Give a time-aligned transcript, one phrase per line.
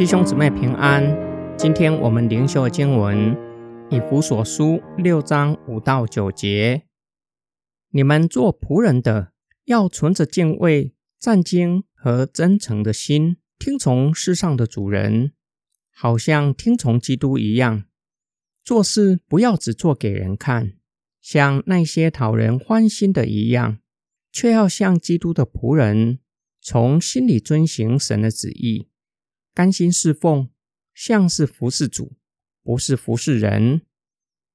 [0.00, 1.04] 弟兄姊妹平安，
[1.58, 3.36] 今天我们灵修的经文
[3.90, 6.84] 以弗所书六章五到九节。
[7.90, 9.34] 你们做仆人的，
[9.66, 15.32] 要存着敬畏、战兢和真诚的心，听从世上的主人，
[15.94, 17.84] 好像听从基督一样。
[18.64, 20.78] 做事不要只做给人看，
[21.20, 23.76] 像那些讨人欢心的一样，
[24.32, 26.20] 却要像基督的仆人，
[26.62, 28.86] 从心里遵行神的旨意。
[29.52, 30.48] 甘心侍奉，
[30.94, 32.16] 像是服侍主，
[32.62, 33.82] 不是服侍人。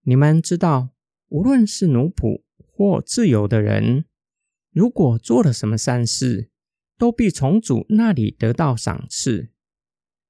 [0.04, 0.90] 你们知道，
[1.30, 4.06] 无论是奴仆或自由的人，
[4.72, 6.50] 如果做了什么善事，
[6.98, 9.50] 都必从主那里得到赏赐。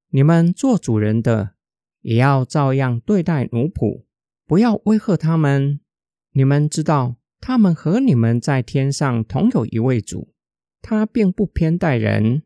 [0.10, 1.56] 你们做主人的，
[2.02, 4.06] 也要照样对待奴仆，
[4.46, 5.82] 不要威吓他们。
[6.32, 10.34] 你们知道，他们和你们在天上同有一位主，
[10.82, 12.44] 他并不偏待人。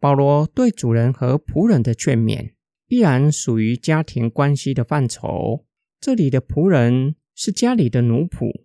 [0.00, 2.54] 保罗对主人和仆人的劝勉，
[2.86, 5.66] 依然属于家庭关系的范畴。
[6.00, 8.62] 这里的仆人是家里的奴仆，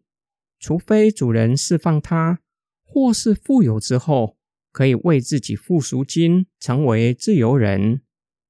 [0.58, 2.40] 除非主人释放他，
[2.86, 4.38] 或是富有之后
[4.72, 8.02] 可以为自己付赎金，成为自由人，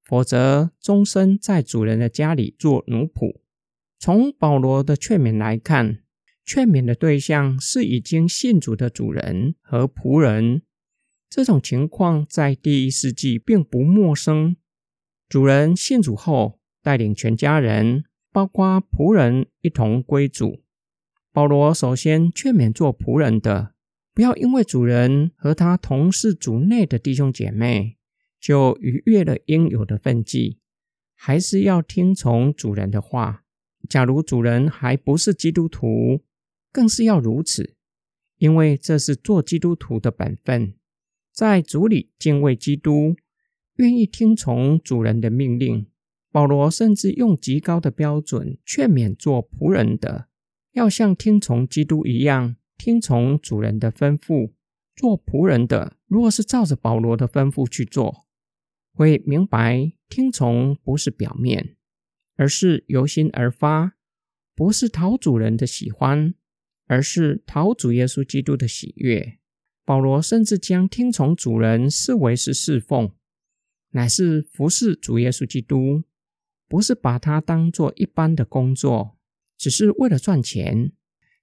[0.04, 3.40] 否则终身在主人的家里做奴仆。
[3.98, 6.04] 从保罗的劝勉来看，
[6.44, 10.62] 劝勉的对象是已经信主的主人和仆人。
[11.28, 14.56] 这种情况在第一世纪并不陌生。
[15.28, 20.62] 主人信主后，带领全家人，包括仆人，一同归主。
[21.32, 23.74] 保罗首先劝勉做仆人的，
[24.14, 27.98] 不要因为主人和他同是主内的弟兄姐妹，
[28.40, 30.60] 就逾越了应有的分际，
[31.14, 33.42] 还是要听从主人的话。
[33.88, 36.22] 假如主人还不是基督徒，
[36.72, 37.76] 更是要如此，
[38.38, 40.74] 因为这是做基督徒的本分。
[41.36, 43.14] 在主里敬畏基督，
[43.74, 45.86] 愿意听从主人的命令。
[46.32, 50.28] 保罗甚至用极高的标准劝勉做仆人的，
[50.72, 54.52] 要像听从基督一样听从主人的吩咐。
[54.94, 58.24] 做仆人的，如果是照着保罗的吩咐去做，
[58.94, 61.76] 会明白听从不是表面，
[62.36, 63.92] 而是由心而发，
[64.54, 66.34] 不是讨主人的喜欢，
[66.86, 69.38] 而是讨主耶稣基督的喜悦。
[69.86, 73.12] 保罗甚至将听从主人视为是侍奉，
[73.92, 76.02] 乃是服侍主耶稣基督，
[76.66, 79.16] 不是把它当做一般的工作，
[79.56, 80.90] 只是为了赚钱。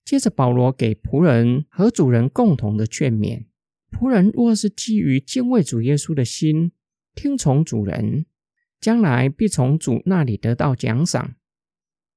[0.03, 3.45] 接着，保罗给仆人和主人共同的劝勉：
[3.89, 6.73] 仆人若是基于敬畏主耶稣的心，
[7.15, 8.25] 听从主人，
[8.81, 11.35] 将来必从主那里得到奖赏。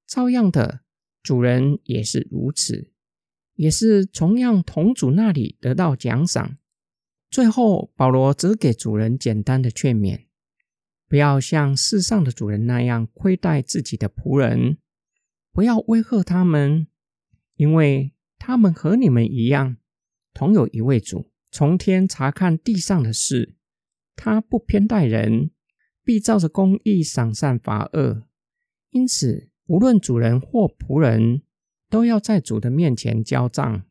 [0.05, 0.81] 照样的，
[1.23, 2.91] 主人也是如此。
[3.57, 6.57] 也是同样同主那里得到奖赏。
[7.29, 10.27] 最后，保罗只给主人简单的劝勉：
[11.09, 14.77] 不要像世上的主人那样亏待自己的仆人，
[15.51, 16.87] 不要威吓他们，
[17.55, 19.77] 因为他们和你们一样，
[20.33, 23.55] 同有一位主，从天查看地上的事。
[24.15, 25.49] 他不偏待人，
[26.03, 28.27] 必照着公义赏善罚恶。
[28.91, 31.41] 因此，无论主人或仆人。
[31.89, 33.85] 都要在主的面前交账。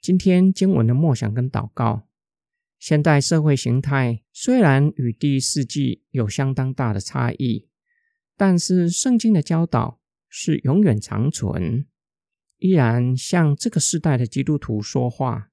[0.00, 2.08] 今天经文的默想跟祷告，
[2.78, 7.68] 现代社会形态虽然与第一世纪有相当大的差异，
[8.36, 11.86] 但是圣经的教导是永远长存，
[12.58, 15.50] 依然向这个时代的基督徒说话。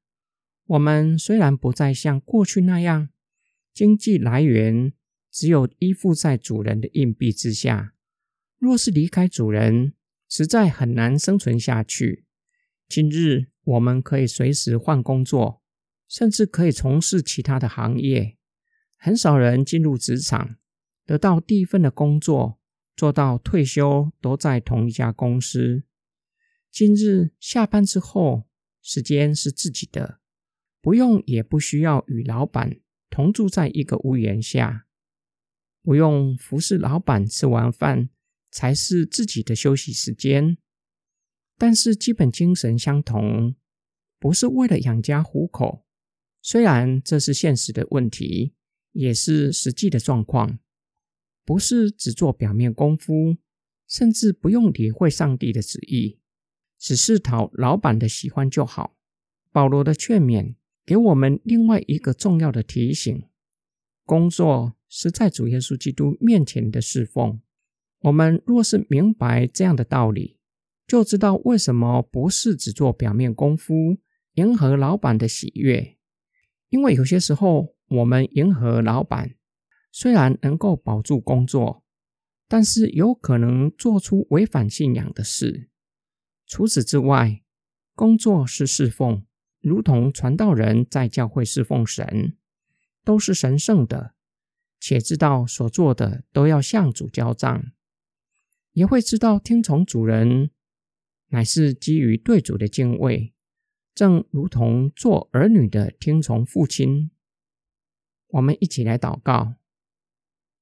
[0.65, 3.09] 我们虽然不再像过去那样，
[3.73, 4.93] 经济来源
[5.31, 7.93] 只有依附在主人的硬币之下，
[8.57, 9.93] 若是离开主人，
[10.35, 12.25] 实在很难生存下去。
[12.89, 15.61] 今日我们可以随时换工作，
[16.07, 18.35] 甚至可以从事其他的行业。
[18.97, 20.55] 很少人进入职场，
[21.05, 22.57] 得到第一份的工作，
[22.95, 25.83] 做到退休都在同一家公司。
[26.71, 28.47] 今日下班之后，
[28.81, 30.19] 时间是自己的，
[30.81, 32.80] 不用也不需要与老板
[33.12, 34.88] 同住在一个屋檐下，
[35.83, 38.09] 不用服侍老板吃完饭。
[38.53, 40.59] 才是自己的休息时间，
[41.57, 43.55] 但是基本精神相同，
[44.19, 45.88] 不是为了养家糊口。
[46.39, 48.53] 虽然这是现实的问题，
[48.91, 50.59] 也是实际的状况，
[51.44, 53.38] 不是只做表面功夫，
[53.88, 56.19] 甚至不用理会上帝的旨意，
[56.77, 58.95] 只是讨老板的喜欢就好。
[59.51, 60.53] 保罗的劝勉
[60.85, 63.23] 给我们另外一个重要的提醒：
[64.06, 67.41] 工作是在主耶稣基督面前的侍奉。
[68.03, 70.38] 我们若是明白这样的道理，
[70.85, 73.97] 就知道为什么不是只做表面功夫，
[74.33, 75.95] 迎合老板的喜悦。
[76.67, 79.35] 因为有些时候，我们迎合老板，
[79.89, 81.85] 虽然能够保住工作，
[82.50, 85.69] 但是有可能做出违反信仰的事。
[86.45, 87.41] 除此之外，
[87.95, 89.25] 工作是侍奉，
[89.61, 92.35] 如同传道人在教会侍奉神，
[93.06, 94.13] 都是神圣的，
[94.81, 97.71] 且知道所做的都要向主交账，
[98.73, 100.51] 也会知道听从主人
[101.29, 103.33] 乃是基于对主的敬畏，
[103.95, 107.09] 正如同做儿女的听从父亲。
[108.29, 109.55] 我们一起来祷告，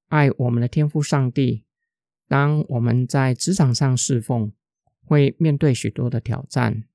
[0.10, 1.64] 爱我们的天父上帝。
[2.28, 4.54] 当我们在职场上侍奉，
[5.04, 6.86] 会面对许多的挑战，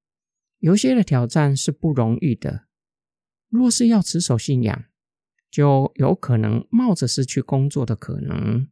[0.58, 2.66] 有些的挑战是不容易的。
[3.48, 4.84] 若是要持守信仰，
[5.50, 8.68] 就有可能冒着失去工作的可能。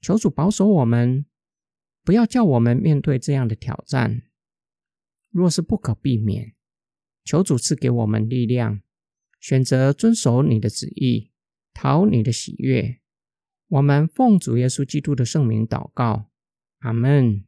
[0.00, 1.26] 求主保守我们，
[2.08, 4.22] 不要叫我们面对这样的挑战。
[5.28, 6.54] 若是不可避免，
[7.22, 8.80] 求主赐给我们力量。
[9.38, 11.32] 选择遵守你的旨意，
[11.74, 12.98] 讨你的喜悦。
[13.66, 16.30] 我们奉主耶稣基督的圣名祷告，
[16.78, 17.44] 阿门。